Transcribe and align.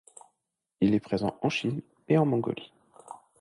Il 0.79 0.95
est 0.95 0.99
présent 0.99 1.37
en 1.43 1.49
Chine 1.51 1.83
et 2.09 2.17
en 2.17 2.25
Mongolie. 2.25 2.73